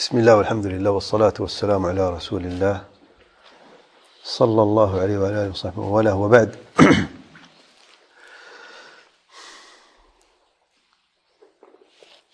بسم 0.00 0.18
الله 0.18 0.36
والحمد 0.36 0.66
لله 0.66 0.90
والصلاة 0.90 1.34
والسلام 1.40 1.86
على 1.86 2.10
رسول 2.10 2.44
الله 2.46 2.84
صلى 4.24 4.62
الله 4.62 5.00
عليه 5.00 5.18
وعلى 5.18 5.36
آله 5.42 5.50
وصحبه 5.50 5.82
وله. 5.82 6.14
وبعد 6.14 6.56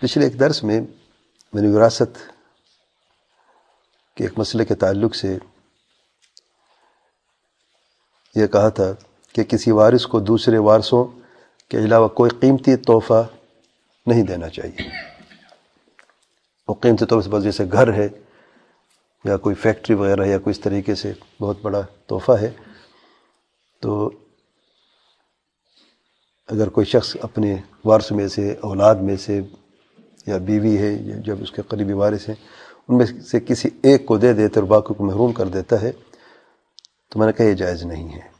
پچھلے 0.00 0.24
ایک 0.24 0.40
درس 0.40 0.62
میں 0.62 0.80
میں 1.52 1.62
نے 1.62 1.68
وراثت 1.68 2.18
کے 4.16 4.24
ایک 4.24 4.38
مسئلے 4.38 4.64
کے 4.64 4.74
تعلق 4.74 5.14
سے 5.14 5.38
یہ 8.34 8.46
کہا 8.46 8.68
تھا 8.68 8.92
کہ 9.32 9.44
کسی 9.44 9.70
وارث 9.70 10.06
کو 10.06 10.20
دوسرے 10.20 10.58
وارثوں 10.58 11.04
کے 11.68 11.78
علاوہ 11.78 12.08
کوئی 12.08 12.30
قیمتی 12.40 12.76
تحفہ 12.76 13.26
نہیں 14.06 14.22
دینا 14.22 14.48
چاہیے۔ 14.48 14.88
وہ 16.68 16.74
قیمتی 16.74 17.06
طور 17.06 17.22
سے 17.22 17.40
جیسے 17.42 17.64
گھر 17.72 17.92
ہے 17.92 18.08
یا 19.24 19.36
کوئی 19.36 19.54
فیکٹری 19.54 19.96
وغیرہ 19.96 20.24
یا 20.26 20.38
کوئی 20.38 20.50
اس 20.50 20.60
طریقے 20.60 20.94
سے 20.94 21.12
بہت 21.40 21.56
بڑا 21.62 21.80
تحفہ 22.06 22.32
ہے۔ 22.40 22.50
تو 23.80 24.10
اگر 26.46 26.68
کوئی 26.68 26.86
شخص 26.86 27.16
اپنے 27.22 27.56
وارث 27.84 28.12
میں 28.12 28.28
سے، 28.28 28.54
اولاد 28.62 28.94
میں 28.94 29.16
سے 29.16 29.40
یا 30.26 30.38
بیوی 30.38 30.78
ہے 30.78 30.94
جب 30.96 31.36
اس 31.40 31.52
کے 31.52 31.62
قریبی 31.62 31.92
وارث 31.92 32.28
ہیں، 32.28 32.36
ان 32.88 32.98
میں 32.98 33.06
سے 33.06 33.40
کسی 33.40 33.68
ایک 33.82 34.06
کو 34.06 34.18
دے 34.18 34.32
دیتے 34.32 34.60
اور 34.60 34.68
باقی 34.68 34.94
کو 34.94 35.04
محروم 35.04 35.32
کر 35.32 35.48
دیتا 35.48 35.82
ہے، 35.82 35.92
تو 37.10 37.18
میں 37.18 37.26
نے 37.26 37.32
کہا 37.32 37.46
یہ 37.46 37.54
جائز 37.54 37.82
نہیں 37.82 38.08
ہے۔ 38.08 38.34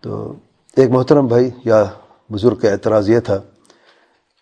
تو 0.00 0.32
ایک 0.76 0.90
محترم 0.90 1.26
بھائی 1.26 1.50
یا 1.64 1.84
بزرگ 2.32 2.54
کا 2.54 2.70
اعتراض 2.70 3.10
یہ 3.10 3.20
تھا 3.20 3.38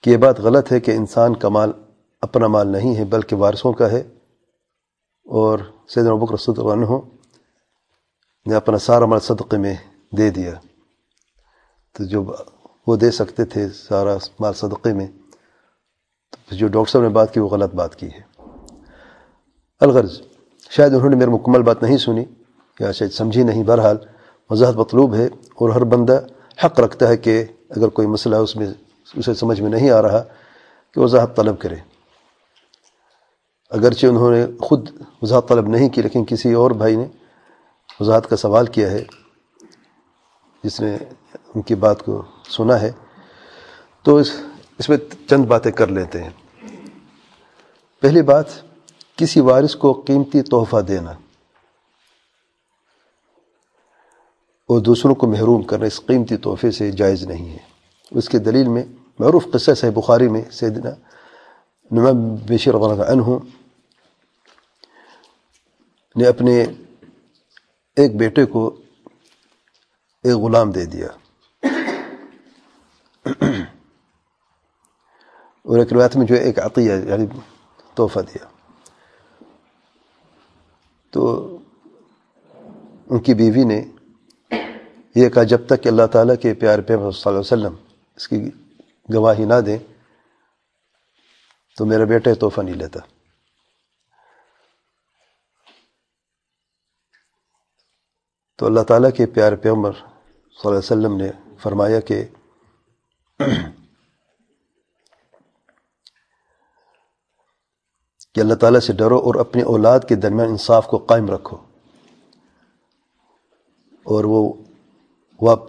کہ 0.03 0.11
یہ 0.11 0.17
بات 0.17 0.41
غلط 0.41 0.73
ہے 0.73 0.81
کہ 0.81 0.91
انسان 0.91 1.37
کا 1.37 1.49
مال 1.49 1.73
اپنا 2.21 2.47
مال 2.47 2.69
نہیں 2.69 2.97
ہے، 2.97 3.05
بلکہ 3.05 3.37
وارثوں 3.37 3.73
کا 3.73 3.91
ہے۔ 3.91 4.03
اور 5.25 5.59
سید 5.89 6.05
نبک 6.05 6.33
رسول 6.33 6.71
عنہ 6.71 7.01
نے 8.47 8.55
اپنا 8.55 8.79
سارا 8.79 9.07
مال 9.07 9.21
صدقے 9.21 9.59
میں 9.59 9.75
دے 10.17 10.31
دیا۔ 10.31 10.53
تو 11.93 12.05
جو 12.05 12.35
وہ 12.87 12.97
دے 12.97 13.11
سکتے 13.11 13.45
تھے 13.45 13.69
سارا 13.69 14.17
مال 14.41 14.53
صدقے 14.53 14.93
میں۔ 14.93 15.07
تو 16.49 16.57
جو 16.57 16.69
ڈاکٹر 16.69 16.91
صاحب 16.91 17.03
نے 17.03 17.09
بات 17.09 17.35
کی 17.35 17.41
وہ 17.41 17.49
غلط 17.49 17.75
بات 17.75 17.97
کی 17.97 18.07
ہے۔ 18.07 18.21
الغرض، 19.81 20.21
شاید 20.71 20.95
انہوں 20.95 21.11
نے 21.11 21.17
میرے 21.17 21.31
مکمل 21.31 21.63
بات 21.63 21.83
نہیں 21.83 21.97
سنی، 21.97 22.25
یا 22.81 22.93
شاید 22.93 23.11
سمجھی 23.11 23.43
نہیں، 23.43 23.65
بہرحال 23.65 23.97
وضاحت 24.51 24.75
مطلوب 24.75 25.15
ہے 25.15 25.27
اور 25.27 25.71
ہر 25.71 25.85
بندہ 25.85 26.21
حق 26.65 26.81
رکھتا 26.81 27.09
ہے 27.09 27.17
کہ 27.17 27.45
اگر 27.71 27.89
کوئی 27.89 28.09
مسئلہ 28.09 28.37
اس 28.37 28.57
میں، 28.57 28.67
اسے 29.15 29.35
سمجھ 29.35 29.61
میں 29.61 29.71
نہیں 29.71 29.91
آ 29.91 30.03
رہا 30.03 30.23
کہ 30.95 31.01
وضاحت 31.01 31.37
طلب 31.37 31.59
کرے۔ 31.59 31.77
اگرچہ 33.71 34.07
انہوں 34.07 34.31
نے 34.31 34.47
خود 34.61 34.91
وضاحت 35.23 35.49
طلب 35.49 35.69
نہیں 35.69 35.89
کی، 35.89 36.03
لیکن 36.03 36.25
کسی 36.25 36.53
اور 36.53 36.71
بھائی 36.71 36.97
نے 36.97 37.07
وضاحت 38.01 38.29
کا 38.29 38.37
سوال 38.37 38.67
کیا 38.67 38.91
ہے، 38.91 39.05
جس 40.65 40.81
نے 40.81 40.97
ان 41.55 41.63
کی 41.63 41.75
بات 41.75 42.05
کو 42.05 42.23
سنا 42.51 42.81
ہے۔ 42.81 42.93
تو 44.03 44.17
اس 44.17 44.41
اس 44.79 44.89
میں 44.89 44.97
چند 45.29 45.45
باتیں 45.45 45.73
کر 45.73 45.87
لیتے 45.87 46.23
ہیں۔ 46.23 46.31
پہلی 48.01 48.23
بات، 48.23 48.45
کسی 49.17 49.41
وارث 49.41 49.77
کو 49.77 49.93
قیمتی 50.07 50.43
تحفہ 50.43 50.77
دینا۔ 50.77 51.11
اور 54.69 54.81
دوسروں 54.81 55.15
کو 55.15 55.27
محروم 55.27 55.63
کرنا 55.63 55.87
اس 55.87 56.01
قیمتی 56.07 56.37
تحفے 56.37 56.71
سے 56.71 56.91
جائز 56.91 57.23
نہیں 57.23 57.51
ہے۔ 57.51 57.59
اس 58.11 58.29
کے 58.29 58.39
دلیل 58.39 58.69
میں 58.69 58.85
معروف 59.19 59.47
قصہ 59.53 59.75
صحیح 59.75 59.91
بخاری 59.91 60.29
میں 60.29 60.43
سیدنا 60.51 60.91
نمام 61.91 62.35
بشیر 62.35 62.75
اللہ 62.75 63.03
عنہ 63.03 63.39
نے 66.17 66.27
اپنے 66.27 66.65
ایک 67.97 68.17
بیٹے 68.17 68.47
کو 68.47 68.77
ایک 70.23 70.35
غلام 70.35 70.71
دے 70.71 70.85
دیا۔ 70.85 71.09
اور 75.63 75.79
ایک 75.79 75.93
روایت 75.93 76.17
میں 76.17 76.27
جو 76.27 76.35
ایک 76.35 76.59
عطیہ 76.59 76.93
یعنی 76.93 77.27
تحفہ 77.95 78.21
دیا۔ 78.21 78.47
تو 81.11 81.23
ان 83.07 83.19
کی 83.19 83.35
بیوی 83.35 83.65
نے 83.65 83.85
یہ 85.15 85.29
کہا، 85.29 85.43
جب 85.43 85.67
تک 85.67 85.83
کہ 85.83 85.89
اللہ 85.89 86.07
تعالیٰ 86.07 86.35
کے 86.43 86.55
پیار 86.55 86.79
پہ 86.79 86.93
صلی 86.93 86.97
اللہ 86.97 87.29
علیہ 87.29 87.39
وسلم 87.39 87.75
اس 88.17 88.29
کی 88.29 88.51
گواہی 89.15 89.45
نہ 89.45 89.61
دیں، 89.67 89.79
تو 91.77 91.87
میرا 91.87 92.05
بیٹا 92.05 92.31
تحفہ 92.41 92.61
نہیں 92.61 92.75
لیتا۔ 92.75 93.01
تو 98.57 98.67
اللہ 98.67 98.81
تعالیٰ 98.81 99.11
کے 99.17 99.27
پیار 99.27 99.53
پیغمبر 99.53 99.93
صلی 99.93 100.65
اللہ 100.65 100.69
علیہ 100.69 100.79
وسلم 100.79 101.17
نے 101.17 101.31
فرمایا 101.59 102.01
کہ 102.01 102.25
کہ 108.35 108.41
اللہ 108.41 108.55
تعالیٰ 108.55 108.81
سے 108.81 108.93
ڈرو 108.93 109.19
اور 109.19 109.35
اپنی 109.35 109.63
اولاد 109.63 110.01
کے 110.09 110.15
درمیان 110.15 110.49
انصاف 110.49 110.87
کو 110.87 110.99
قائم 110.99 111.31
رکھو۔ 111.31 111.57
اور 114.05 114.25
وہ 114.25 114.53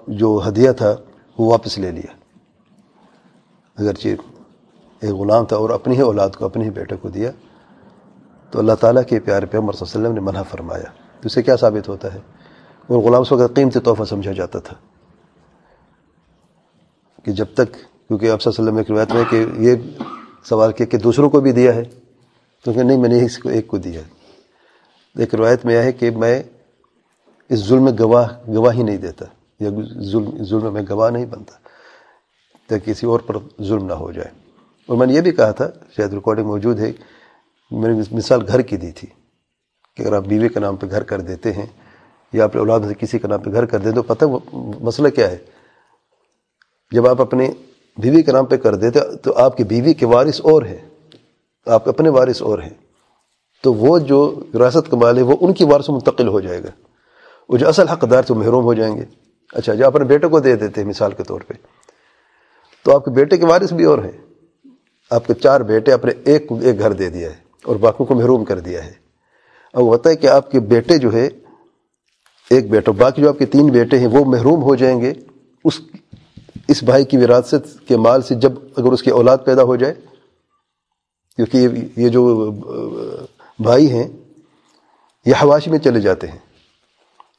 جو 0.07 0.41
ہدیہ 0.47 0.71
تھا، 0.71 0.95
وہ 1.37 1.51
واپس 1.51 1.77
لے 1.77 1.91
لیا۔ 1.91 2.17
اگرچہ 3.77 4.07
ایک 4.99 5.11
غلام 5.11 5.45
تھا 5.45 5.55
اور 5.55 5.69
اپنی 5.69 5.95
ہی 5.95 6.01
اولاد 6.01 6.29
کو 6.29 6.45
اپنے 6.45 6.65
ہی 6.65 6.69
بیٹے 6.69 6.95
کو 6.95 7.09
دیا، 7.09 7.31
تو 8.51 8.59
اللہ 8.59 8.73
تعالیٰ 8.73 9.01
کے 9.09 9.19
پیار 9.19 9.43
پہ 9.43 9.57
عمر 9.57 9.73
صلی 9.73 9.87
اللہ 9.87 9.97
علیہ 9.97 10.09
وسلم 10.09 10.13
نے 10.13 10.19
منع 10.19 10.41
فرمایا۔ 10.41 10.99
تو 10.99 11.21
اسے 11.23 11.43
کیا 11.43 11.57
ثابت 11.57 11.89
ہوتا 11.89 12.13
ہے؟ 12.13 12.19
اور 12.87 12.97
غلام 12.97 13.21
اس 13.21 13.31
وقت 13.31 13.55
قیمتی 13.55 13.79
تحفہ 13.79 14.03
سمجھا 14.03 14.31
جاتا 14.31 14.59
تھا۔ 14.59 14.96
کہ 17.27 17.33
جب 17.33 17.45
تک، 17.53 17.73
کیونکہ 18.07 18.29
آپ 18.29 18.41
صلی 18.41 18.51
اللہ 18.57 18.69
علیہ 18.69 18.71
وسلم 18.71 18.77
ایک 18.77 18.91
روایت 18.91 19.11
میں 19.11 19.23
کہ 19.29 19.61
یہ 19.61 19.75
سوال 20.43 20.71
کیا 20.71 20.85
کہ 20.85 20.97
دوسروں 20.97 21.29
کو 21.29 21.39
بھی 21.41 21.51
دیا 21.51 21.75
ہے؟ 21.75 21.83
تو 22.65 22.73
کہ 22.73 22.83
نہیں، 22.83 22.97
میں 22.97 23.09
نے 23.09 23.25
اس 23.25 23.37
کو 23.39 23.49
ایک 23.49 23.67
کو 23.67 23.77
دیا 23.77 24.01
ہے۔ 24.01 25.19
ایک 25.19 25.35
روایت 25.35 25.65
میں 25.65 25.73
یہ 25.75 25.79
ہے 25.79 25.91
کہ 25.91 26.11
میں 26.11 26.43
اس 27.49 27.59
ظلم 27.59 27.83
میں 27.83 27.91
گواہ 27.99 28.27
گواہ 28.47 28.73
ہی 28.73 28.83
نہیں 28.83 28.97
دیتا، 28.97 29.25
یا 29.59 29.69
ظلم 30.11 30.43
ظلم 30.43 30.73
میں 30.73 30.81
گواہ 30.89 31.09
نہیں 31.09 31.25
بنتا، 31.25 31.57
تاکہ 32.67 32.93
کسی 32.93 33.07
اور 33.07 33.19
پر 33.19 33.35
ظلم 33.63 33.85
نہ 33.85 33.93
ہو 33.93 34.11
جائے۔ 34.11 34.29
اور 34.89 34.97
میں 34.97 35.07
نے 35.07 35.13
یہ 35.13 35.21
بھی 35.21 35.31
کہا 35.31 35.51
تھا، 35.51 35.69
شاید 35.97 36.13
ریکارڈنگ 36.13 36.47
موجود 36.47 36.79
ہے، 36.79 36.91
میں 37.71 37.89
نے 37.89 38.01
مثال 38.11 38.47
گھر 38.47 38.61
کی 38.61 38.77
دی 38.77 38.91
تھی 38.91 39.07
کہ 39.97 40.03
اگر 40.03 40.13
آپ 40.13 40.23
بیوی 40.23 40.49
کے 40.49 40.59
نام 40.59 40.75
پہ 40.75 40.87
گھر 40.89 41.03
کر 41.03 41.21
دیتے 41.21 41.53
ہیں، 41.53 41.65
یا 42.33 42.43
اپنے 42.43 42.59
اولاد 42.59 42.79
سے 42.87 42.93
کسی 42.93 43.19
کے 43.19 43.27
نام 43.27 43.41
پہ 43.41 43.51
گھر 43.51 43.65
کر 43.65 43.79
دیں، 43.79 43.91
تو 43.91 44.03
پتہ 44.03 44.25
وہ 44.25 44.39
مسئلہ 44.79 45.07
کیا 45.07 45.31
ہے؟ 45.31 45.56
جب 46.91 47.07
آپ 47.07 47.21
اپنے 47.21 47.51
بیوی 47.97 48.21
کے 48.21 48.31
نام 48.31 48.45
پہ 48.45 48.57
کر 48.57 48.75
دیتے 48.75 48.99
تو 49.17 49.33
آپ 49.33 49.57
کی 49.57 49.63
بیوی 49.63 49.93
کے 49.93 50.05
وارث 50.05 50.41
اور 50.43 50.63
ہیں 50.63 50.89
آپ 51.65 51.83
کے 51.83 51.89
اپنے 51.89 52.09
وارث 52.09 52.41
اور 52.41 52.59
ہیں۔ 52.59 52.87
تو 53.63 53.73
وہ 53.73 53.99
جو 53.99 54.43
وراثت 54.53 54.91
کا 54.91 54.97
مال 54.97 55.17
ہے، 55.17 55.21
وہ 55.21 55.35
ان 55.41 55.53
کی 55.53 55.63
وارث 55.63 55.89
منتقل 55.89 56.27
ہو 56.27 56.39
جائے 56.39 56.63
گا۔ 56.63 56.69
وہ 57.49 57.57
جو 57.57 57.67
اصل 57.67 57.87
حقدار 57.87 58.23
تھے، 58.23 58.33
وہ 58.33 58.39
محروم 58.39 58.63
ہو 58.63 58.73
جائیں 58.73 58.97
گے۔ 58.97 59.05
اچھا 59.53 59.73
جو 59.73 59.87
اپنے 59.87 60.05
بیٹے 60.05 60.27
کو 60.27 60.39
دے 60.39 60.55
دیتے 60.55 60.81
ہیں، 60.81 60.87
مثال 60.87 61.11
کے 61.11 61.23
طور 61.23 61.41
پہ۔ 61.47 61.53
تو 62.83 62.95
آپ 62.95 63.05
کے 63.05 63.11
بیٹے 63.11 63.37
کے 63.37 63.45
وارث 63.45 63.73
بھی 63.73 63.83
اور 63.83 63.99
ہیں۔ 63.99 64.45
آپ 65.09 65.27
کے 65.27 65.33
چار 65.33 65.61
بیٹے 65.61 65.91
اپنے 65.91 66.11
ایک 66.25 66.47
کو 66.47 66.59
ایک 66.61 66.79
گھر 66.79 66.93
دے 66.93 67.09
دیا 67.09 67.29
ہے 67.29 67.35
اور 67.63 67.75
باقیوں 67.75 68.05
کو 68.05 68.15
محروم 68.15 68.45
کر 68.45 68.59
دیا 68.59 68.85
ہے۔ 68.85 68.93
اب 69.73 69.81
ہوتا 69.81 70.09
ہے 70.09 70.15
کہ 70.15 70.27
آپ 70.27 70.51
کے 70.51 70.59
بیٹے 70.59 70.97
جو 70.97 71.13
ہے، 71.13 71.29
ایک 72.49 72.69
بیٹا 72.69 72.91
باقی 72.91 73.21
جو 73.21 73.29
آپ 73.29 73.39
کے 73.39 73.45
تین 73.45 73.67
بیٹے 73.67 73.99
ہیں، 73.99 74.07
وہ 74.07 74.25
محروم 74.25 74.61
ہو 74.63 74.75
جائیں 74.75 75.01
گے۔ 75.01 75.13
اس 75.63 75.79
اس 76.67 76.83
بھائی 76.83 77.05
کی 77.05 77.17
وراثت 77.17 77.87
کے 77.87 77.97
مال 77.97 78.21
سے 78.21 78.35
جب 78.35 78.51
اگر 78.77 78.91
اس 78.91 79.03
کی 79.03 79.09
اولاد 79.09 79.37
پیدا 79.45 79.63
ہو 79.63 79.75
جائے، 79.75 79.93
کیونکہ 81.35 81.67
یہ 81.95 82.09
جو 82.09 82.51
بھائی 83.59 83.91
ہیں، 83.91 84.07
یہ 85.25 85.33
حواشی 85.43 85.71
میں 85.71 85.79
چلے 85.79 86.01
جاتے 86.01 86.27
ہیں۔ 86.27 86.39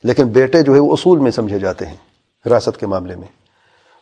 لیکن 0.04 0.28
بیٹے 0.28 0.62
جو 0.62 0.74
ہے 0.74 0.78
وہ 0.78 0.92
اصول 0.92 1.18
میں 1.18 1.30
سمجھے 1.30 1.58
جاتے 1.58 1.86
ہیں 1.86 1.96
وراثت 2.44 2.80
کے 2.80 2.86
معاملے 2.86 3.16
میں۔ 3.16 3.28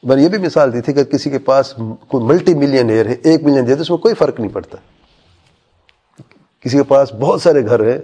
میں 0.02 0.16
نے 0.16 0.22
یہ 0.22 0.28
بھی 0.28 0.38
مثال 0.38 0.72
دی 0.72 0.80
تھی 0.80 0.92
کہ 0.92 1.04
کسی 1.04 1.30
کے 1.30 1.38
پاس 1.38 1.74
کوئی 2.08 2.24
ملٹی 2.24 2.54
ملین 2.54 2.90
ایئر 2.90 3.06
ہے، 3.06 3.12
ایک 3.12 3.42
ملین 3.42 3.66
دے 3.66 3.74
تو 3.74 3.80
اس 3.80 3.90
میں 3.90 3.98
کوئی 3.98 4.14
فرق 4.14 4.40
نہیں 4.40 4.52
پڑتا۔ 4.52 4.78
کسی 6.60 6.76
کے 6.76 6.82
پاس 6.82 7.12
بہت 7.12 7.42
سارے 7.42 7.66
گھر 7.66 7.84
ہے 7.84 8.00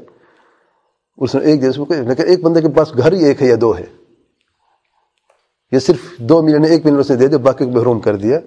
اس 1.18 1.34
میں 1.34 1.42
ایک 1.42 1.62
دے 1.62 1.66
اس 1.66 1.78
میں 1.78 1.86
کوئی، 1.86 2.00
لیکن 2.00 2.22
ایک 2.22 2.42
بندے 2.42 2.60
کے 2.60 2.68
پاس 2.68 2.96
گھر 2.96 3.12
ہی 3.12 3.24
ایک 3.24 3.42
ہے 3.42 3.48
یا 3.48 3.56
دو 3.60 3.76
ہے۔ 3.76 4.01
یہ 5.72 5.78
صرف 5.78 6.18
دو 6.18 6.42
ملین 6.42 6.64
ایک 6.64 6.86
ملین 6.86 6.98
اس 6.98 7.10
نے 7.10 7.16
دے 7.16 7.26
دیا 7.26 7.38
باقی 7.38 7.64
کو 7.64 7.70
محروم 7.70 8.00
کر 8.00 8.16
دیا، 8.16 8.38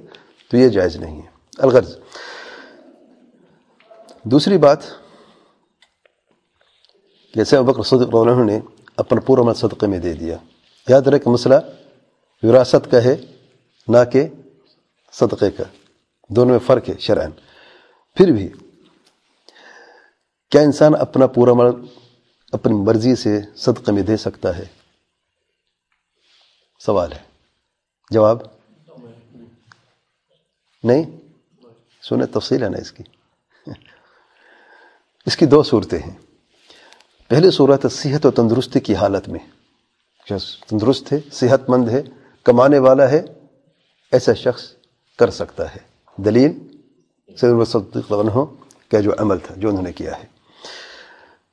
تو 0.51 0.57
یہ 0.57 0.69
جائز 0.69 0.95
نہیں 0.95 1.21
ہے۔ 1.21 1.27
الغرض۔ 1.57 1.97
دوسری 4.23 4.57
بات، 4.57 4.77
جیسے 7.35 7.61
بکر 7.61 7.83
صدق 7.83 8.15
اللہ 8.15 8.43
نے 8.43 8.59
اپنا 8.97 9.21
پورا 9.21 9.41
مت 9.41 9.57
صدقے 9.57 9.87
میں 9.87 9.99
دے 9.99 10.13
دیا۔ 10.13 10.37
یاد 10.87 11.01
رہے 11.01 11.19
کہ 11.19 11.29
مسئلہ 11.29 11.55
وراثت 12.43 12.91
کا 12.91 13.03
ہے، 13.03 13.15
نہ 13.87 13.97
کہ 14.11 14.27
صدقے 15.11 15.51
کا۔ 15.51 15.63
دونوں 16.29 16.51
میں 16.51 16.59
فرق 16.59 16.89
ہے 16.89 16.93
شرعن 16.99 17.31
پھر 18.15 18.31
بھی، 18.31 18.49
کیا 20.51 20.61
انسان 20.61 20.95
اپنا 20.99 21.27
پورا 21.27 21.53
مال 21.53 21.71
اپنی 22.51 22.73
مرضی 22.73 23.15
سے 23.15 23.41
صدقے 23.55 23.91
میں 23.91 24.03
دے 24.03 24.17
سکتا 24.17 24.57
ہے؟ 24.57 24.65
سوال 26.85 27.11
ہے۔ 27.11 27.19
جواب؟ 28.11 28.37
نہیں۔ 30.83 31.03
سنیں، 32.01 32.25
تفصیل 32.25 32.63
ہے 32.63 32.69
نا 32.69 32.77
اس 32.77 32.91
کی۔ 32.91 33.03
اس 35.25 35.37
کی 35.37 35.45
دو 35.45 35.63
صورتیں 35.63 35.99
ہیں۔ 35.99 36.17
پہلی 37.27 37.51
صورت 37.51 37.85
ہے 37.85 37.89
صحت 37.89 38.25
و 38.25 38.31
تندرستی 38.31 38.79
کی 38.79 38.95
حالت 38.95 39.29
میں۔ 39.29 39.39
تندرست 40.67 41.13
ہے، 41.13 41.19
صحت 41.31 41.69
مند 41.69 41.89
ہے، 41.89 42.03
کمانے 42.43 42.79
والا 42.79 43.09
ہے، 43.09 43.25
ایسا 44.11 44.33
شخص 44.33 44.71
کر 45.19 45.29
سکتا 45.29 45.75
ہے۔ 45.75 45.79
دلیل؟ 46.17 46.77
صدق 47.65 48.11
عنہ 48.11 48.45
کا 48.91 48.99
جو 48.99 49.11
عمل 49.17 49.39
تھا، 49.39 49.55
جو 49.57 49.69
انہوں 49.69 49.83
نے 49.83 49.93
کیا 49.93 50.19
ہے۔ 50.19 50.25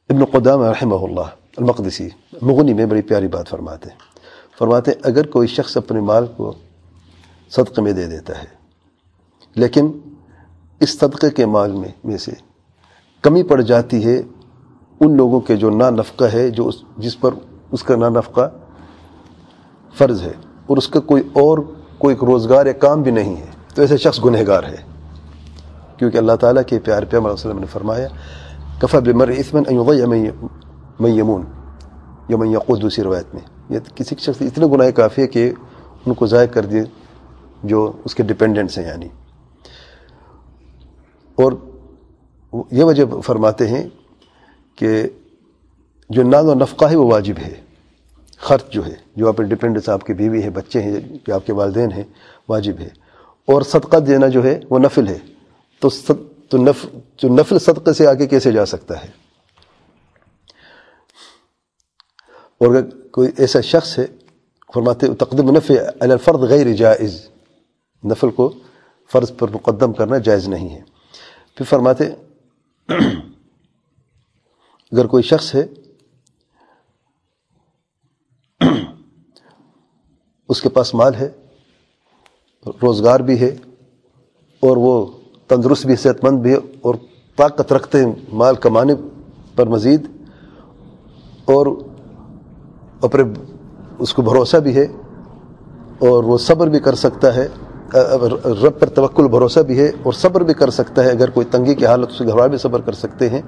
ابن 0.08 0.25
قدام 0.25 0.62
رحمہ 0.62 0.94
اللہ، 0.94 1.35
المقدسی، 1.56 2.08
مغنی 2.43 2.75
میں 2.75 2.87
بڑی 2.87 3.02
پیاری 3.02 3.28
بات 3.28 3.49
فرماتے 3.49 3.90
ہیں۔ 3.90 4.12
فرماتے 4.58 4.90
ہیں، 4.90 4.99
اگر 5.04 5.26
کوئی 5.26 5.49
شخص 5.49 5.76
اپنے 5.76 6.00
مال 6.00 6.26
کو 6.37 6.52
صدقے 7.52 7.82
میں 7.82 7.93
دے 7.93 8.06
دیتا 8.06 8.38
ہے، 8.38 8.46
لیکن 9.56 9.90
اس 10.81 10.99
صدقے 10.99 11.31
کے 11.31 11.46
مال 11.46 11.72
میں 11.72 11.88
میں 12.04 12.16
سے 12.16 12.32
کمی 13.25 13.43
پڑ 13.43 13.60
جاتی 13.62 14.04
ہے، 14.04 14.20
ان 15.00 15.16
لوگوں 15.16 15.40
کے 15.40 15.56
جو 15.56 15.70
نا 15.70 15.90
نفقہ 15.90 16.25
ہے، 16.32 16.49
جو 16.50 16.66
اس، 16.69 16.82
جس 16.99 17.20
پر 17.20 17.34
اس 17.72 17.82
کا 17.82 17.96
نا 17.96 18.08
نفقہ 18.08 18.49
فرض 19.94 20.22
ہے، 20.22 20.32
اور 20.66 20.76
اس 20.76 20.88
کا 20.88 21.00
کوئی 21.00 21.22
اور 21.32 21.58
کوئی 21.99 22.16
روزگار 22.22 22.66
یا 22.66 22.72
کام 22.81 23.02
بھی 23.02 23.10
نہیں 23.10 23.37
ہے، 23.37 23.50
تو 23.75 23.82
ایسے 23.82 23.96
شخص 23.96 24.25
گنہ 24.25 24.46
گار 24.46 24.64
ہے۔ 24.64 24.76
کیونکہ 25.99 26.19
اللہ 26.19 26.37
تعالیٰ 26.40 26.62
کے 26.66 26.78
پیار 26.78 27.02
پہ 27.02 27.16
علیہ 27.16 27.32
وسلم 27.32 27.58
نے 27.58 27.66
فرمایا 27.66 28.08
کفا 28.81 28.99
بمر 28.99 29.28
اسمن 29.28 29.62
میں 31.00 31.10
یمون 31.10 31.43
یا 32.28 32.37
میں 32.37 32.49
یقو 32.49 32.76
دوسری 32.76 33.04
روایت 33.04 33.34
میں۔ 33.34 33.43
یہ 33.73 33.79
کسی 33.95 34.15
شخص 34.19 34.43
اتنے 34.43 34.67
گناہ 34.67 34.91
کافی 34.91 35.23
ہے 35.23 35.27
کہ 35.27 35.53
ان 36.07 36.15
کو 36.15 36.27
ضائع 36.27 36.47
کر 36.47 36.67
دیے 36.67 36.83
جو 37.63 37.93
اس 38.05 38.15
کے 38.15 38.23
ڈپینڈنٹس 38.23 38.79
ہیں 38.79 38.87
یعنی۔ 38.87 39.09
اور 41.35 41.53
یہ 42.71 42.85
وجہ 42.85 43.21
فرماتے 43.21 43.69
ہیں 43.69 43.89
کہ 44.77 45.07
جو 46.11 46.23
نان 46.23 46.49
و 46.49 46.55
نفقہ 46.55 46.85
ہے 46.85 46.97
وہ 46.97 47.11
واجب 47.11 47.35
ہے۔ 47.39 47.61
خرچ 48.39 48.71
جو 48.71 48.87
ہے، 48.87 48.95
جو 49.17 49.29
آپ 49.29 49.37
ڈپینڈنس 49.37 49.89
آپ 49.89 50.05
کی 50.05 50.15
بیوی 50.15 50.43
ہے 50.43 50.51
بچے 50.51 50.83
ہیں 50.83 51.01
جو 51.27 51.35
آپ 51.35 51.47
کے 51.47 51.53
والدین 51.53 51.93
ہیں، 51.93 52.05
واجب 52.49 52.75
ہے۔ 52.81 52.89
اور 53.47 53.63
صدقہ 53.63 53.97
دینا 53.97 54.29
جو 54.29 54.45
ہے 54.45 54.61
وہ 54.71 54.79
نفل 54.79 55.09
ہے۔ 55.09 55.19
تو 55.79 55.89
تو 56.49 56.59
نف 56.59 56.87
جو 57.17 57.29
نفل 57.29 57.59
صدقے 57.59 57.93
سے 57.93 58.07
آگے 58.07 58.27
کیسے 58.27 58.53
جا 58.53 58.67
سکتا 58.67 59.05
ہے؟ 59.05 59.22
اور 62.62 62.70
اگر 62.70 62.88
کوئی 63.11 63.31
ایسا 63.37 63.61
شخص 63.61 63.99
ہے 63.99 64.06
فرماتے 64.75 65.06
تقدم 65.14 65.50
نفع 65.50 65.75
الفرد 66.00 66.41
غیر 66.41 66.73
جائز 66.73 67.29
نفل 68.05 68.31
کو 68.31 68.53
فرض 69.12 69.32
پر 69.38 69.50
مقدم 69.50 69.93
کرنا 69.93 70.19
جائز 70.19 70.49
نہیں 70.49 70.69
ہے 70.69 70.81
پھر 71.55 71.67
فرماتے 71.67 72.05
اگر 74.93 75.06
کوئی 75.06 75.23
شخص 75.23 75.55
ہے 75.55 75.67
اس 80.49 80.61
کے 80.62 80.69
پاس 80.69 80.94
مال 80.94 81.14
ہے 81.14 81.29
روزگار 82.67 83.20
بھی 83.20 83.41
ہے 83.41 83.55
اور 84.61 84.76
وہ 84.76 85.06
تندرست 85.49 85.87
بھی 85.87 85.97
صحت 85.97 86.25
مند 86.25 86.38
بھی 86.38 86.53
ہے 86.53 86.56
اور 86.56 86.94
طاقت 87.37 87.73
رکھتے 87.73 88.05
ہیں 88.05 88.12
مال 88.32 88.55
کمانے 88.55 88.94
پر 89.56 89.67
مزید، 89.67 90.06
اور 91.44 91.67
اپنے 93.02 93.22
اس 93.99 94.14
کو 94.14 94.22
بھروسہ 94.22 94.56
بھی 94.56 94.76
ہے 94.76 94.87
اور 95.99 96.25
وہ 96.25 96.38
صبر 96.38 96.66
بھی 96.66 96.81
کر 96.81 96.94
سکتا 96.94 97.34
ہے 97.34 97.49
رب 98.62 98.81
پر 98.81 98.88
توکل، 98.88 99.28
بھروسہ 99.28 99.60
بھی 99.60 99.78
ہے 99.78 99.90
اور 100.02 100.12
صبر 100.12 100.40
بھی 100.40 100.54
کر 100.54 100.70
سکتا 100.70 101.04
ہے۔ 101.04 101.10
اگر 101.10 101.31
کوئی 101.31 101.46
تنگی 101.50 101.75
کی 101.75 101.87
حالت، 101.87 102.08
اس 102.10 102.19
کے 102.19 102.25
گھر 102.25 102.49
بھی 102.49 102.58
صبر 102.58 102.81
کر 102.81 102.93
سکتے 102.93 103.28
ہیں 103.28 103.43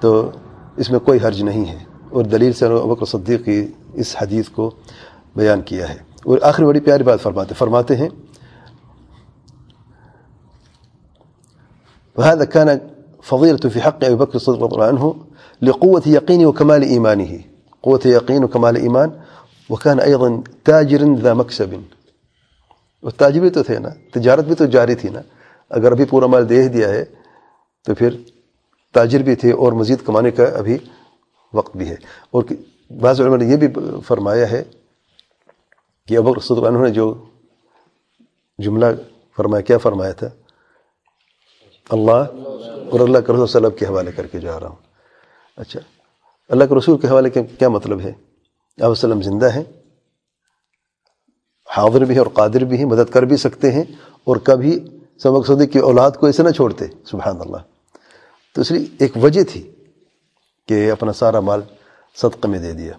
تو 0.00 0.30
اس 0.76 0.90
میں 0.90 1.00
کوئی 1.00 1.18
حرج 1.24 1.42
نہیں 1.42 1.64
ہے۔ 1.64 1.78
اور 2.10 2.24
دلیل 2.24 2.52
سے 2.52 2.68
بکر 2.68 3.06
صدیق 3.06 3.44
کی 3.44 3.66
اس 3.92 4.16
حدیث 4.22 4.48
کو 4.48 4.70
بیان 5.36 5.60
کیا 5.60 5.88
ہے۔ 5.88 5.94
اور 6.24 6.38
آخری 6.42 6.66
بڑی 6.66 6.80
پیاری 6.80 7.02
بات 7.02 7.20
فرماتے 7.20 7.54
فرماتے 7.54 7.96
ہیں، 7.96 8.08
وهذا 12.16 12.44
كان 12.44 12.68
فضيلة 13.22 13.68
في 13.68 13.80
حق 13.80 14.04
أبي 14.04 14.14
بكر 14.14 14.38
صدق 14.38 14.62
الله 14.62 14.88
عنه 14.88 15.10
لقوة 15.62 16.00
يقينه 16.06 16.48
وكمال 16.48 16.84
إيمانه۔ 16.84 17.49
قوة 17.80 18.10
يقين 18.10 18.44
وكمال 18.44 18.76
إيمان، 18.76 19.08
وكان 19.70 20.00
أيضا 20.00 20.50
تاجر 20.64 21.00
ذا 21.22 21.34
مكسب. 21.34 21.74
والتاجر 23.02 23.40
بھی 23.40 23.50
تو 23.50 23.62
تھے 23.62 23.78
نا 23.78 23.88
تجارت 24.12 24.44
بھی 24.44 24.54
تو 24.54 24.66
جاری 24.66 24.94
تھی 24.94 25.08
نا 25.08 25.20
اگر 25.68 25.92
ابھی 25.92 26.04
پورا 26.04 26.26
مال 26.26 26.48
دے 26.48 26.68
دیا 26.68 26.88
ہے، 26.88 27.04
تو 27.84 27.94
پھر 27.94 28.14
تاجر 28.94 29.18
بھی 29.18 29.34
تھے 29.34 29.52
اور 29.52 29.72
مزید 29.72 29.98
کمانے 30.04 30.30
کا 30.30 30.44
ابھی 30.44 30.78
وقت 31.54 31.76
بھی 31.76 31.88
ہے۔ 31.88 31.96
اور 32.30 32.44
بعض 33.00 33.20
علماء 33.20 33.36
نے 33.36 33.44
یہ 33.44 33.56
بھی 33.56 33.68
فرمایا 34.06 34.50
ہے 34.50 34.64
کہ 36.08 36.16
ابو 36.16 36.34
رسول 36.34 36.66
عنہ 36.66 36.78
نے 36.78 36.90
جو 36.90 37.24
جملہ 38.58 38.86
فرمایا، 39.36 39.60
کیا 39.60 39.78
فرمایا 39.78 40.12
تھا؟ 40.12 40.28
اللہ 41.90 42.10
اور 42.10 43.00
اللہ 43.00 43.18
کے 43.18 43.24
رسول 43.24 43.24
صلی 43.24 43.32
اللہ 43.32 43.38
علیہ 43.38 43.42
وسلم 43.42 43.70
کے 43.70 43.86
حوالے 43.86 44.12
کر 44.12 44.26
کے 44.26 44.40
جا 44.40 44.60
رہا 44.60 44.68
ہوں۔ 44.68 44.76
اچھا۔ 45.56 45.80
اللہ 46.50 46.64
کے 46.64 46.74
رسول 46.74 46.98
کے 46.98 47.08
حوالے 47.08 47.30
کے 47.30 47.42
کیا 47.42 47.68
مطلب 47.68 48.00
ہے؟ 48.00 48.12
آپ 48.82 48.90
وسلم 48.90 49.22
زندہ 49.22 49.54
ہیں، 49.54 49.64
حاضر 51.76 52.04
بھی 52.04 52.14
ہے 52.14 52.18
اور 52.18 52.26
قادر 52.26 52.64
بھی 52.64 52.78
ہیں، 52.78 52.84
مدد 52.84 53.12
کر 53.12 53.22
بھی 53.22 53.36
سکتے 53.36 53.72
ہیں 53.72 53.84
اور 54.24 54.36
کبھی 54.36 55.00
سبق 55.22 55.46
سودی 55.46 55.66
کی 55.66 55.78
اولاد 55.78 56.10
کو 56.10 56.26
ایسے 56.26 56.42
نہ 56.42 56.50
چھوڑتے۔ 56.50 56.84
سبحان 57.04 57.36
اللہ۔ 57.40 57.56
تو 58.54 58.60
اس 58.60 58.70
لیے 58.70 58.86
ایک 58.98 59.12
وجہ 59.22 59.42
تھی 59.42 59.70
کہ 60.68 60.90
اپنا 60.90 61.12
سارا 61.12 61.40
مال 61.40 61.60
صدقہ 62.16 62.48
میں 62.48 62.58
دے 62.58 62.72
دیا۔ 62.72 62.92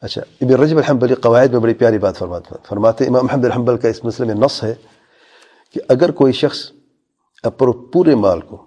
اچھا 0.00 0.22
ابن 0.40 0.54
رجب 0.54 0.76
الحمبلی 0.76 1.14
قواعد 1.14 1.48
میں 1.48 1.60
بڑی 1.60 1.74
پیاری 1.74 1.98
بات 1.98 2.16
فرماتے 2.16 2.54
فرماتے 2.68 3.04
امام 3.06 3.26
محمد 3.26 3.44
الحمبل 3.44 3.76
کا 3.76 3.88
اس 3.88 4.04
مسئلے 4.04 4.34
میں 4.34 4.44
نص 4.44 4.64
ہے 4.64 4.74
کہ 5.74 5.80
اگر 5.88 6.10
کوئی 6.10 6.32
شخص 6.32 6.72
اپر 7.42 7.66
پورے 7.70 8.14
مال 8.14 8.40
کو 8.40 8.66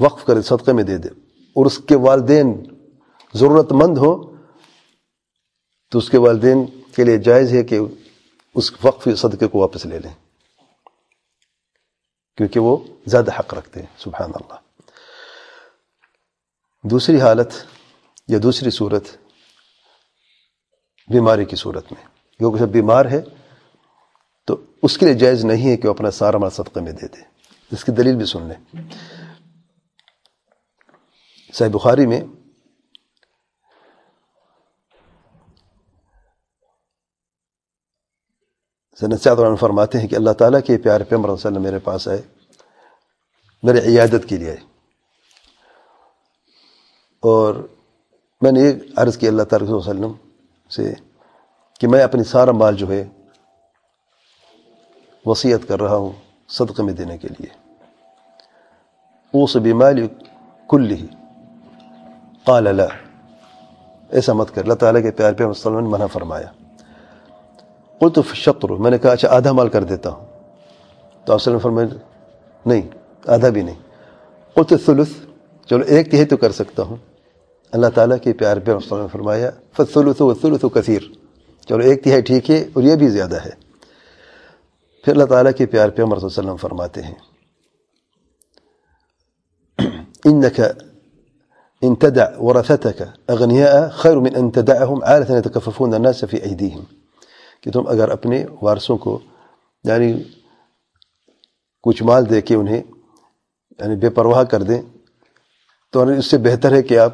وقف 0.00 0.24
کرے 0.24 0.42
صدقے 0.42 0.72
میں 0.72 0.84
دے 0.84 0.98
دے 0.98 1.08
اور 1.54 1.66
اس 1.66 1.78
کے 1.78 1.96
والدین 1.96 2.62
ضرورت 3.34 3.72
مند 3.72 3.98
ہو، 3.98 4.36
تو 5.90 5.98
اس 5.98 6.10
کے 6.10 6.18
والدین 6.18 6.66
کے 6.96 7.04
لیے 7.04 7.18
جائز 7.18 7.52
ہے 7.52 7.62
کہ 7.62 7.78
اس 8.54 8.72
وقف 8.84 9.08
صدقے 9.16 9.46
کو 9.46 9.58
واپس 9.58 9.86
لے 9.86 9.98
لیں، 9.98 10.14
کیونکہ 12.36 12.60
وہ 12.60 12.76
زیادہ 13.06 13.38
حق 13.38 13.54
رکھتے 13.54 13.80
ہیں، 13.80 13.86
سبحان 13.98 14.30
اللہ۔ 14.34 14.58
دوسری 16.84 17.20
حالت 17.20 17.52
یا 18.28 18.38
دوسری 18.42 18.70
صورت 18.70 19.04
بیماری 21.08 21.44
کی 21.44 21.56
صورت 21.56 21.92
میں، 21.92 22.04
کیونکہ 22.38 22.58
جب 22.58 22.68
بیمار 22.68 23.06
ہے 23.06 23.20
تو 24.46 24.56
اس 24.82 24.98
کے 24.98 25.06
لیے 25.06 25.14
جائز 25.14 25.44
نہیں 25.44 25.70
ہے 25.70 25.76
کہ 25.76 25.88
وہ 25.88 25.94
اپنا 25.94 26.10
سارا 26.10 26.38
مال 26.38 26.50
صدقے 26.50 26.80
میں 26.80 26.92
دے 26.92 27.08
دے۔ 27.08 27.20
اس 27.70 27.84
کی 27.84 27.92
دلیل 27.92 28.16
بھی 28.16 28.26
سن 28.26 28.42
لیں۔ 28.42 28.86
صحیح 31.52 31.70
بخاری 31.70 32.06
میں 32.06 32.20
عنہ 39.46 39.56
فرماتے 39.56 39.98
ہیں 39.98 40.08
کہ 40.08 40.16
اللہ 40.16 40.30
تعالیٰ 40.30 40.60
کے 40.66 40.78
پیارے 40.78 41.04
پیمر 41.04 41.28
وسلم 41.28 41.62
میرے 41.62 41.78
پاس 41.78 42.08
آئے، 42.08 42.22
میرے 43.62 43.78
عیادت 43.78 44.28
کے 44.28 44.36
لیے 44.36 44.48
آئے۔ 44.48 44.58
اور 47.22 47.68
میں 48.42 48.52
نے 48.52 48.60
یہ 48.60 48.72
عرض 48.96 49.18
کی 49.18 49.28
اللہ 49.28 49.42
تعالیٰ 49.42 49.68
وسلم 49.70 50.12
سے 50.70 50.94
کہ 51.80 51.88
میں 51.88 52.02
اپنی 52.02 52.24
سارا 52.24 52.52
مال 52.52 52.76
جو 52.76 52.92
ہے 52.92 53.08
وصیت 55.26 55.68
کر 55.68 55.82
رہا 55.82 55.96
ہوں 55.96 56.12
صدقے 56.48 56.82
میں 56.82 56.92
دینے 56.92 57.18
کے 57.18 57.28
لیے۔ 57.28 57.78
اس 59.44 59.56
بیماری 59.56 60.08
کل 60.68 60.90
ہی 60.90 61.06
قال 62.44 62.66
اللہ 62.66 62.82
ایسا 64.10 64.32
مت 64.32 64.54
کر۔ 64.54 64.62
اللہ 64.62 64.74
تعالیٰ 64.74 65.02
کے 65.02 65.10
پیار 65.10 65.32
پہ 65.32 65.44
وسلم 65.44 65.80
نے 65.80 65.88
منع 65.88 66.06
فرمایا۔ 66.06 66.61
قلت 68.02 68.18
فشطر 68.26 68.70
میں 68.84 68.90
نے 68.90 68.98
کہا 68.98 69.12
اچھا 69.12 69.28
آدھا 69.36 69.52
مال 69.52 69.68
کر 69.68 69.84
دیتا 69.84 70.10
ہوں 70.10 70.24
تو 71.26 71.32
آپ 71.32 71.40
وسلم 71.40 71.58
فرمائے 71.58 71.86
نہیں 72.64 72.82
آدھا 73.34 73.48
بھی 73.48 73.62
نہیں 73.62 73.80
قلت 74.56 74.72
الثلث 74.72 75.12
چلو 75.68 75.84
ایک 75.86 76.10
تہائی 76.10 76.26
تو 76.26 76.36
کر 76.36 76.52
سکتا 76.52 76.82
ہوں 76.82 76.96
اللہ 77.72 77.90
تعالیٰ 77.94 78.16
کے 78.22 78.32
پیار 78.40 78.56
پہ 78.64 78.70
آپ 78.70 78.76
وسلم 78.76 79.06
فرمایا 79.12 79.50
فالثلث 79.76 80.20
والثلث 80.20 80.42
ثلث 80.42 80.64
و 80.64 80.68
کثیر 80.70 81.02
چلو 81.68 81.82
ایک 81.82 82.04
تہائی 82.04 82.22
ٹھیک 82.22 82.50
ہے 82.50 82.58
اور 82.72 82.82
یہ 82.82 82.96
بھی 82.96 83.08
زیادہ 83.10 83.44
ہے 83.44 83.50
پھر 85.04 85.12
اللہ 85.12 85.24
تعالیٰ 85.26 85.52
کے 85.58 85.66
پیار 85.66 85.88
پہ 85.88 85.96
صلی 85.96 86.04
اللہ 86.04 86.16
علیہ 86.16 86.26
وسلم 86.26 86.56
فرماتے 86.56 87.02
ہیں 87.02 87.14
إنك 90.26 90.76
إن 91.82 91.98
تدع 91.98 92.38
ورثتك 92.38 93.12
أغنياء 93.28 93.88
خير 93.90 94.20
من 94.20 94.36
أن 94.36 94.52
تدعهم 94.52 95.04
عادة 95.04 95.38
يتكففون 95.38 95.94
الناس 95.94 96.24
في 96.24 96.44
أيديهم. 96.44 97.01
کہ 97.62 97.70
تم 97.70 97.88
اگر 97.88 98.08
اپنے 98.08 98.44
وارثوں 98.62 98.96
کو 98.98 99.18
یعنی 99.84 100.22
کچھ 101.82 102.02
مال 102.02 102.30
دے 102.30 102.40
کے 102.40 102.54
انہیں 102.54 102.82
یعنی 103.80 103.96
بے 103.96 104.10
پرواہ 104.10 104.44
کر 104.44 104.62
دیں، 104.62 104.82
تو 105.92 106.02
اس 106.02 106.26
سے 106.26 106.38
بہتر 106.38 106.72
ہے 106.72 106.82
کہ 106.82 106.98
آپ 106.98 107.12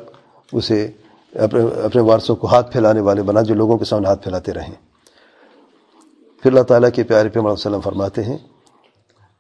اسے 0.53 0.91
اپنے 1.35 1.63
اپنے 1.83 2.03
وارثوں 2.03 2.37
کو 2.37 2.47
ہاتھ 2.47 2.73
پھیلانے 2.73 3.01
والے 3.01 3.23
بنا، 3.23 3.43
جو 3.43 3.55
لوگوں 3.55 3.79
کے 3.79 3.85
سامنے 3.85 4.09
ہاتھ 4.09 4.23
پھیلاتے 4.23 4.53
رہیں۔ 4.53 4.75
پھر 6.43 6.51
اللہ 6.51 6.63
تعالیٰ 6.63 6.91
کے 6.95 7.03
پیارے 7.03 7.29
پہ 7.29 7.39
وسلم 7.39 7.81
فرماتے 7.81 8.25
ہیں 8.25 8.39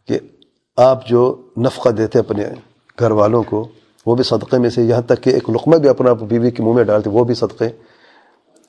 کہ 0.07 0.19
آپ 0.77 1.07
جو 1.07 1.50
نفقہ 1.57 1.88
دیتے 1.88 2.19
اپنے 2.19 2.49
گھر 2.99 3.11
والوں 3.11 3.43
کو، 3.43 3.69
وہ 4.07 4.15
بھی 4.15 4.25
صدقے 4.25 4.59
میں 4.59 4.71
سے، 4.71 4.83
یہاں 4.83 5.03
تک 5.03 5.23
کہ 5.23 5.31
ایک 5.31 5.50
لقمہ 5.50 5.77
بھی 5.77 5.88
اپنا 5.88 6.12
بیوی 6.12 6.50
کے 6.50 6.62
منہ 6.62 6.73
میں 6.73 6.85
ڈالتے، 6.85 7.11
وہ 7.11 7.25
بھی 7.25 7.35
صدقے 7.35 7.69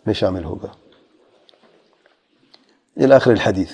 میں 0.06 0.14
شامل 0.14 0.44
ہوگا۔ 0.44 0.89
آخر 3.00 3.32
الحدیث 3.32 3.72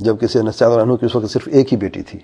جب 0.00 0.20
کسی 0.20 0.42
نساد 0.42 0.70
عنہ 0.70 0.94
کی 0.96 1.06
اس 1.06 1.14
وقت 1.16 1.30
صرف 1.32 1.48
ایک 1.52 1.72
ہی 1.72 1.76
بیٹی 1.78 2.02
تھی. 2.02 2.18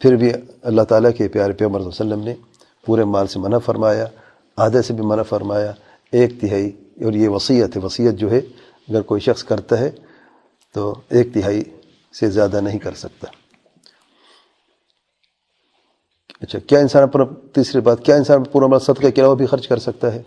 پھر 0.00 0.16
بھی 0.16 0.32
اللہ 0.62 0.82
تعالیٰ 0.82 1.10
کے 1.16 1.28
پیارے 1.28 1.52
پیغمبر 1.52 1.80
صلی 1.80 1.88
اللہ 1.88 2.14
علیہ 2.14 2.14
وسلم 2.14 2.24
نے 2.24 2.34
پورے 2.86 3.04
مال 3.04 3.26
سے 3.26 3.38
منع 3.38 3.58
فرمایا، 3.58 4.06
آدھے 4.56 4.82
سے 4.82 4.94
بھی 4.94 5.04
منع 5.06 5.22
فرمایا، 5.22 5.72
ایک 6.12 6.40
تہائی، 6.40 6.70
اور 7.04 7.12
یہ 7.12 7.28
وصیت 7.28 7.76
ہے، 7.76 7.80
وصیت 7.80 8.14
جو 8.14 8.30
ہے، 8.30 8.38
اگر 8.88 9.02
کوئی 9.02 9.20
شخص 9.20 9.44
کرتا 9.44 9.78
ہے 9.78 9.90
تو 10.74 10.94
ایک 11.08 11.34
تہائی 11.34 11.62
سے 12.14 12.30
زیادہ 12.30 12.60
نہیں 12.60 12.78
کر 12.78 12.94
سکتا۔ 12.94 13.41
اچھا 16.42 16.58
کیا 16.58 16.78
انسان 16.78 17.02
اپنا 17.02 17.24
تیسری 17.52 17.80
بات، 17.80 18.04
کیا 18.04 18.16
انسان 18.16 18.44
پورا 18.44 18.66
مال 18.66 18.80
صدقے 18.80 19.10
کے 19.10 19.20
علاوہ 19.20 19.34
بھی 19.34 19.46
خرچ 19.46 19.68
کر 19.68 19.76
سکتا 19.76 20.14
ہے؟ 20.14 20.22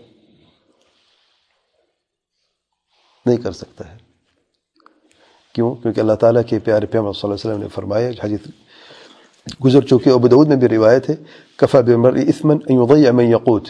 نہیں 3.26 3.38
کر 3.38 3.52
سکتا 3.52 3.92
ہے۔ 3.92 3.98
کیوں؟ 5.54 5.76
کیونکہ 5.76 6.00
اللہ 6.00 6.14
تعالیٰ 6.14 6.42
کے 6.48 6.60
پیارے 6.60 6.86
پیام 6.86 7.12
صلی 7.12 7.20
اللہ 7.24 7.36
علیہ 7.36 7.52
وسلم 7.52 7.62
نے 7.62 7.68
فرمایا 7.68 8.10
حدیث 8.24 8.40
گزر 9.66 9.82
چکے 9.82 10.12
ابود 10.12 10.48
میں 10.48 10.56
بھی 10.56 10.68
روایت 10.68 11.10
ہے، 11.10 11.16
کفا 11.56 11.82
بمر 11.82 12.14
اسمن 12.14 12.58
من 13.16 13.24
یقوت 13.24 13.70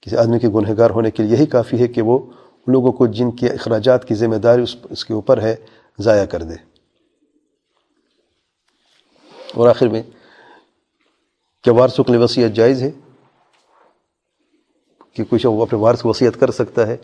کسی 0.00 0.16
آدمی 0.16 0.38
کے 0.38 0.48
گنہ 0.48 0.68
گار 0.78 0.90
ہونے 0.90 1.10
کے 1.10 1.22
لیے 1.22 1.36
یہی 1.36 1.46
کافی 1.46 1.78
ہے 1.78 1.86
کہ 1.86 2.02
وہ 2.02 2.18
لوگوں 2.66 2.92
کو 2.92 3.06
جن 3.06 3.30
کے 3.30 3.48
اخراجات 3.48 4.08
کی 4.08 4.14
ذمہ 4.14 4.36
داری 4.36 4.62
اس 4.62 4.76
اس 4.90 5.04
کے 5.04 5.14
اوپر 5.14 5.42
ہے، 5.42 5.56
ضائع 5.98 6.24
کر 6.24 6.42
دے۔ 6.42 6.54
اور 9.54 9.68
آخر 9.68 9.88
میں 9.88 10.02
کیا 11.62 11.72
وارثوں 11.72 12.04
کے 12.04 12.12
لیے 12.12 12.20
وصیت 12.20 12.52
جائز 12.52 12.82
ہے؟ 12.82 12.90
کہ 15.14 15.24
کچھ 15.28 15.46
اپنے 15.46 15.78
وارث 15.78 16.02
کو 16.02 16.08
وصیت 16.08 16.40
کر 16.40 16.50
سکتا 16.50 16.86
ہے؟ 16.86 16.96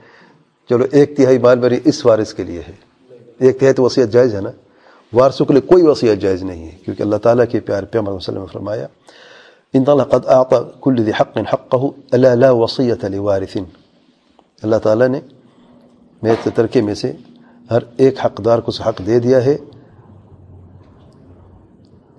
چلو، 0.69 0.85
ایک 0.93 1.17
تہائی 1.17 1.39
مال 1.39 1.59
بری 1.59 1.81
اس 1.85 2.07
وارث 2.07 2.35
کے 2.35 2.45
لیے 2.45 2.61
ہے۔ 2.61 2.73
ایک 3.39 3.61
تہائی 3.61 3.75
تو 3.75 3.83
وصیت 3.83 4.11
جائز 4.11 4.35
ہے 4.35 4.41
نا؟ 4.41 4.51
وارثوں 5.13 5.47
کے 5.47 5.53
لیے 5.53 5.63
کوئی 5.63 5.83
وصیت 5.83 6.19
جائز 6.19 6.43
نہیں 6.43 6.67
ہے، 6.67 6.77
کیونکہ 6.85 7.03
اللہ 7.03 7.17
تعالیٰ 7.17 7.45
کے 7.51 7.61
پیار 7.61 7.83
پیامر 7.83 8.13
وسلم 8.13 8.41
نے 8.41 8.47
فرمایا، 8.53 8.87
ان 9.73 9.85
قد 9.85 10.27
اعطى 10.27 10.57
كل 10.81 11.05
ذي 11.05 11.11
حق 11.11 11.39
حقه 11.39 11.87
الا 12.13 12.35
لا 12.35 12.51
وصيه 12.51 13.09
لوارث. 13.11 13.57
اللہ 14.63 14.77
تعالیٰ 14.77 15.09
نے 15.09 15.21
میرے 16.23 16.51
ترکے 16.51 16.83
میں 16.83 16.95
سے 16.95 17.13
ہر 17.71 17.79
ایک 17.97 18.15
حقدار 18.25 18.59
کو 18.59 18.73
حق 18.83 19.07
دے 19.07 19.19
دیا 19.19 19.45
ہے، 19.45 19.57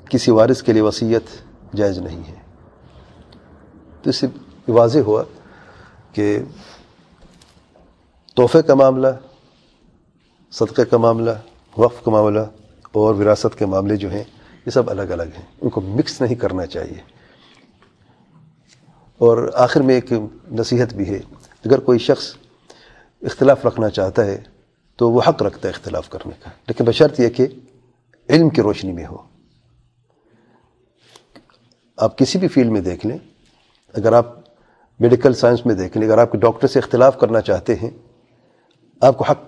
کسی 0.10 0.32
وارث 0.32 0.64
کے 0.64 0.74
لیے 0.74 0.82
وصیت 0.82 1.47
جائز 1.76 1.98
نہیں 1.98 2.24
ہے۔ 2.28 2.36
تو 4.02 4.10
اس 4.10 4.16
سے 4.16 4.28
واضح 4.68 5.00
ہوا 5.00 5.24
کہ 6.12 6.40
تحفے 8.36 8.62
کا 8.62 8.74
معاملہ، 8.74 9.08
صدقے 10.52 10.86
کا 10.86 10.98
معاملہ، 10.98 11.32
وقف 11.78 12.04
کا 12.04 12.12
معاملہ 12.12 12.40
اور 12.92 13.16
وراثت 13.16 13.60
کے 13.60 13.66
معاملے 13.66 13.96
جو 13.96 14.12
ہیں، 14.12 14.24
یہ 14.66 14.72
سب 14.72 14.90
الگ 14.90 15.02
الگ 15.02 15.24
ہیں۔ 15.24 15.46
ان 15.62 15.70
کو 15.70 15.82
مکس 15.82 16.22
نہیں 16.22 16.36
کرنا 16.36 16.66
چاہیے۔ 16.66 17.02
اور 19.18 19.52
آخر 19.54 19.82
میں 19.82 19.96
ایک 19.96 20.14
نصیحت 20.52 20.94
بھی 20.94 21.10
ہے، 21.10 21.20
اگر 21.66 21.80
کوئی 21.80 22.00
شخص 22.00 22.36
اختلاف 23.22 23.66
رکھنا 23.66 23.90
چاہتا 23.90 24.26
ہے، 24.26 24.42
تو 24.96 25.12
وہ 25.12 25.22
حق 25.28 25.44
رکھتا 25.44 25.68
ہے 25.68 25.74
اختلاف 25.74 26.10
کرنے 26.10 26.32
کا۔ 26.44 26.50
لیکن 26.68 26.84
بشرط 26.84 27.20
یہ 27.20 27.30
کہ 27.30 27.48
علم 28.30 28.50
کی 28.50 28.62
روشنی 28.62 28.92
میں 28.92 29.06
ہو۔ 29.06 29.18
آپ 31.98 32.18
کسی 32.18 32.40
بھی 32.40 32.48
فیلڈ 32.48 32.72
میں 32.72 32.82
دیکھ 32.82 33.06
لیں، 33.06 33.18
اگر 33.94 34.14
آپ 34.14 34.36
میڈیکل 35.00 35.34
سائنس 35.34 35.66
میں 35.66 35.76
دیکھ 35.76 35.98
لیں، 35.98 36.08
اگر 36.08 36.18
آپ 36.18 36.32
کے 36.32 36.38
ڈاکٹر 36.38 36.68
سے 36.68 36.80
اختلاف 36.80 37.20
کرنا 37.20 37.42
چاہتے 37.42 37.76
ہیں، 37.76 37.90
آپ 39.02 39.18
کو 39.18 39.24
حق، 39.24 39.40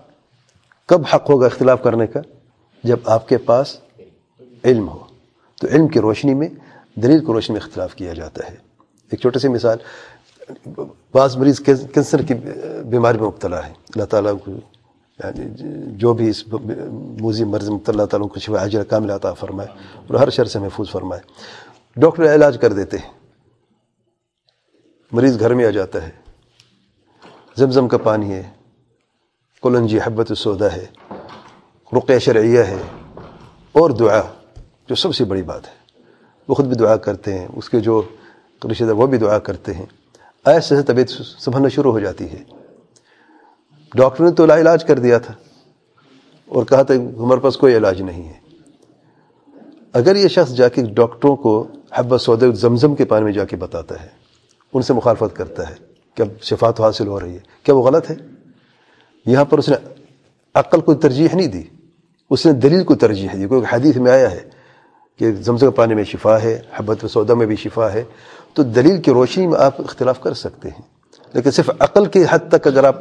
کب 0.90 1.02
حق 1.14 1.30
ہوگا 1.30 1.46
اختلاف 1.46 1.84
کرنے 1.84 2.08
کا؟ 2.08 2.20
جب 2.84 2.98
آپ 3.06 3.28
کے 3.28 3.38
پاس 3.38 3.76
علم 4.64 4.88
ہو۔ 4.90 5.04
تو 5.62 5.68
علم 5.68 5.88
کی 5.88 6.00
روشنی 6.00 6.34
میں، 6.34 6.48
دلیل 6.96 7.20
کی 7.20 7.26
روشنی 7.26 7.54
میں 7.54 7.62
اختلاف 7.62 7.96
کیا 7.96 8.14
جاتا 8.14 8.50
ہے۔ 8.50 8.56
ایک 9.12 9.20
چھوٹی 9.20 9.40
سی 9.40 9.48
مثال، 9.48 9.78
بعض 11.14 11.38
مریض 11.38 11.60
کینسر 11.60 12.22
کی 12.22 12.34
بیماری 12.86 13.18
میں 13.18 13.28
مبتلا 13.28 13.66
ہے 13.68 13.72
اللہ 13.94 14.06
تعالیٰ 14.06 14.34
کو 14.46 14.52
یعنی 15.24 15.44
جو 15.98 16.14
بھی 16.14 16.30
اس 16.30 16.44
موزی 17.22 17.44
مرض 17.44 17.70
مبتلا، 17.70 17.94
اللہ 17.94 18.06
تعالیٰ 18.06 18.30
کو 18.30 18.40
شفا 18.40 18.60
حاجر 18.60 18.84
کامل 18.84 19.10
عطا 19.10 19.34
فرمائے 19.34 19.70
اور 20.08 20.16
ہر 20.16 20.30
شر 20.30 20.46
سے 20.46 20.60
محفوظ 20.60 20.90
فرمائے۔ 20.92 21.22
ڈاکٹر 22.02 22.36
علاج 22.36 22.58
کر 22.62 22.74
دیتے 22.74 22.98
ہیں۔ 22.98 23.12
مریض 25.12 25.40
گھر 25.40 25.54
میں 25.54 25.66
آ 25.66 25.70
جاتا 25.70 26.08
ہے۔ 26.08 26.12
زمزم 27.56 27.88
کا 27.88 27.98
پانی 27.98 28.32
ہے۔ 28.32 28.50
کلنجی 29.64 30.00
حبت 30.04 30.26
السودہ 30.30 30.66
ہے۔ 30.66 30.86
رقیہ 31.94 32.20
شرعیہ 32.20 32.60
ہے۔ 32.60 32.78
اور 33.72 33.90
دعا، 33.90 34.22
جو 34.88 34.96
سب 34.96 35.16
سے 35.16 35.26
بڑی 35.26 35.42
بات 35.42 35.68
ہے۔ 35.68 36.02
وہ 36.48 36.56
خود 36.56 36.66
بھی 36.66 36.76
دعا 36.76 36.98
کرتے 36.98 37.40
ہیں۔ 37.40 37.48
اس 37.56 37.70
کے 37.70 37.80
جو 37.80 38.02
رشتے 38.72 38.86
دار، 38.86 38.94
وہ 38.94 39.08
بھی 39.08 39.18
دعا 39.18 39.40
کرتے 39.40 39.74
ہیں۔ 39.74 39.86
ایسے 40.46 40.76
سے 40.76 40.84
طبیعت 40.84 41.10
سنبھلنا 41.10 41.68
شروع 41.68 41.92
ہو 41.92 42.00
جاتی 42.00 42.32
ہے۔ 42.32 42.44
ڈاکٹر 43.94 44.24
نے 44.24 44.32
تو 44.32 44.46
لا 44.46 44.58
علاج 44.58 44.86
کر 44.86 45.00
دیا 45.00 45.18
تھا۔ 45.18 45.34
اور 46.46 46.66
کہا 46.66 46.82
تھا 46.82 46.94
ہمارے 46.94 47.40
پاس 47.40 47.58
کوئی 47.58 47.78
علاج 47.78 48.02
نہیں 48.02 48.30
ہے۔ 48.30 48.49
اگر 49.94 50.16
یہ 50.16 50.28
شخص 50.28 50.52
جا 50.54 50.68
کے 50.68 50.82
ڈاکٹروں 50.84 51.36
کو 51.36 51.68
حب 51.92 52.18
سودے 52.18 52.52
زمزم 52.52 52.96
کے 52.96 53.06
پانی 53.06 53.24
میں 53.24 53.32
جا 53.34 53.46
کے 53.46 53.56
بتاتا 53.56 54.02
ہے، 54.04 54.08
ان 54.74 54.82
سے 54.82 54.94
مخالفت 54.94 55.36
کرتا 55.36 55.70
ہے 55.70 55.76
کہ 56.18 56.22
اب 56.22 56.28
شفات 56.42 56.82
حاصل 56.82 57.08
ہو 57.08 57.20
رہی 57.20 57.34
ہے، 57.34 57.40
کیا 57.64 57.76
وہ 57.76 57.84
غلط 57.84 58.10
ہے؟ 58.10 58.16
یہاں 59.26 59.46
پر 59.46 59.58
اس 59.58 59.70
نے 59.70 59.76
عقل 60.56 60.82
کو 60.82 60.94
ترجیح 60.94 61.28
نہیں 61.34 61.48
دی، 61.48 61.64
اس 62.30 62.46
نے 62.46 62.52
دلیل 62.52 62.84
کو 62.84 62.96
ترجیح 62.96 63.30
دی۔ 63.34 63.48
کوئی 63.48 63.62
حدیث 63.72 63.98
میں 63.98 64.12
آیا 64.12 64.32
ہے 64.32 64.50
کہ 65.20 65.32
زمزم 65.32 65.58
کے 65.58 65.76
پانی 65.76 65.96
میں 65.96 66.04
شفا 66.04 66.42
ہے 66.42 66.62
حبت 66.74 67.06
سودا 67.10 67.34
میں 67.34 67.46
بھی 67.46 67.56
شفا 67.56 67.92
ہے، 67.94 68.04
تو 68.54 68.64
دلیل 68.64 69.02
کی 69.02 69.12
روشنی 69.12 69.48
میں 69.48 69.60
آپ 69.60 69.82
اختلاف 69.82 70.22
کر 70.22 70.34
سکتے 70.34 70.70
ہیں۔ 70.70 70.82
لیکن 71.34 71.52
صرف 71.52 71.70
عقل 71.80 72.06
کی 72.06 72.24
حد 72.30 72.50
تک 72.52 72.68
اگر 72.68 72.84
آپ 72.84 72.96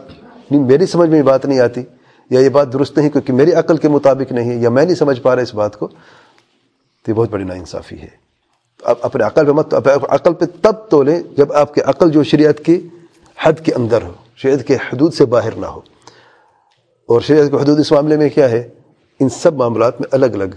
میری 0.51 0.87
سمجھ 0.87 1.11
میں 1.11 1.23
بات 1.23 1.47
نہیں 1.47 1.61
آتی، 1.61 1.83
یا 2.31 2.41
یہ 2.41 2.49
بات 2.49 2.73
درست 2.73 2.99
نہیں، 2.99 3.11
کیونکہ 3.11 3.33
میری 3.33 3.53
عقل 3.53 3.77
کے 3.77 3.89
مطابق 3.89 4.33
نہیں 4.33 4.51
ہے، 4.51 4.55
یا 4.55 4.71
میں 4.71 4.85
نہیں 4.85 4.95
سمجھ 4.95 5.21
پا 5.21 5.35
رہا 5.35 5.43
اس 5.43 5.55
بات 5.55 5.77
کو 5.77 5.89
تو 7.09 7.13
یہ 7.13 7.17
بہت 7.17 7.31
بڑی 7.31 7.45
ناانصافی 7.45 8.03
ہے۔ 8.03 8.09
آپ 8.85 8.99
اپنے 9.03 9.25
عقل 9.25 9.47
پہ 9.47 9.51
مت 9.51 9.75
عقل 10.09 10.35
پہ 10.35 10.45
تب 10.63 10.73
تو 10.91 11.03
لیں 11.03 11.23
جب 11.37 11.53
آپ 11.53 11.75
کے 11.75 11.81
عقل 11.81 12.11
جو 12.11 12.23
شریعت 12.23 12.59
کی 12.59 12.89
حد 13.43 13.53
کے 13.65 13.73
اندر 13.75 14.03
ہو، 14.03 14.13
شریعت 14.37 14.67
کے 14.67 14.75
حدود 14.75 15.15
سے 15.15 15.25
باہر 15.25 15.53
نہ 15.53 15.67
ہو۔ 15.67 15.81
اور 17.07 17.21
شریعت 17.21 17.51
کے 17.51 17.57
حدود 17.57 17.81
اس 17.81 17.93
معاملے 17.93 18.17
میں 18.17 18.29
کیا 18.29 18.51
ہے؟ 18.51 18.69
ان 19.21 19.29
سب 19.29 19.55
معاملات 19.55 20.01
میں 20.01 20.09
الگ 20.13 20.27
الگ 20.27 20.55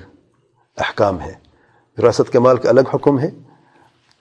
احکام 0.78 1.20
ہیں۔ 1.20 1.34
وراثت 1.98 2.32
کے 2.32 2.40
مال 2.40 2.58
کا 2.58 2.70
الگ 2.70 2.90
حکم 2.94 3.20
ہے 3.20 3.30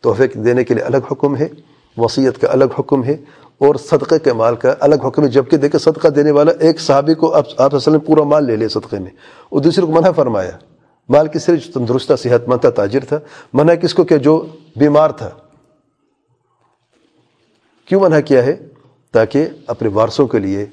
تحفے 0.01 0.27
دینے 0.27 0.65
کے 0.65 0.75
لیے 0.75 0.85
الگ 0.85 0.97
حکم 1.11 1.37
ہے، 1.37 1.49
وصیت 1.97 2.41
کا 2.41 2.49
الگ 2.51 2.65
حکم 2.79 3.05
ہے، 3.05 3.17
اور 3.59 3.75
صدقے 3.75 4.19
کے 4.19 4.33
مال 4.33 4.57
کا 4.57 4.75
الگ 4.81 4.95
حکم 4.95 5.23
ہے۔ 5.23 5.29
جبکہ 5.29 5.57
دیکھیں 5.57 5.81
صدقہ 5.81 6.09
دینے 6.09 6.31
والا 6.31 6.53
ایک 6.61 6.81
صحابی 6.81 7.15
کو 7.15 7.35
آپ 7.57 7.75
اصل 7.75 7.91
میں 7.91 7.99
پورا 7.99 8.23
مال 8.23 8.45
لے 8.45 8.57
لے 8.57 8.69
صدقے 8.69 8.99
میں۔ 8.99 9.11
اور 9.49 9.61
دوسرے 9.61 9.87
کو 9.87 9.93
منع 9.93 10.11
فرمایا 10.11 10.51
مال 11.11 11.29
کی 11.29 11.39
صرف 11.39 11.75
تندرستہ 11.75 12.17
صحت 12.17 12.49
مند 12.49 12.61
تھا، 12.61 12.71
تاجر 12.71 13.05
تھا۔ 13.05 13.19
منع 13.53 13.75
کس 13.75 13.95
کو 13.95 14.05
کہ 14.05 14.19
جو 14.19 14.47
بیمار 14.77 15.11
تھا۔ 15.11 15.31
کیوں 17.85 18.01
منع 18.01 18.21
کیا 18.21 18.45
ہے؟ 18.45 18.57
تاکہ 19.13 19.49
اپنے 19.67 19.89
وارثوں 19.89 20.27
کے 20.27 20.39
لیے 20.39 20.67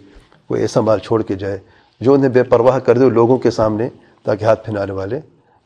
کوئی 0.47 0.61
ایسا 0.61 0.81
مال 0.81 0.99
چھوڑ 0.99 1.21
کے 1.21 1.35
جائے 1.35 1.59
جو 2.01 2.13
انہیں 2.13 2.29
بے 2.29 2.43
پرواہ 2.43 2.79
کر 2.79 2.97
دے 2.97 3.09
لوگوں 3.09 3.37
کے 3.37 3.51
سامنے 3.51 3.89
تاکہ 4.23 4.45
ہاتھ 4.45 4.65
پھنانے 4.65 4.93
والے 4.93 5.19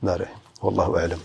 نہ 0.04 0.12
رہیں۔ 0.12 0.66
واللہ 0.66 0.98
علم 1.00 1.18